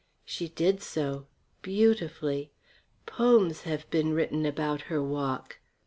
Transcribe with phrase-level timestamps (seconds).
[0.25, 1.27] She did so.
[1.61, 2.49] Beautifully.
[3.05, 5.59] Poems have been written about her walk.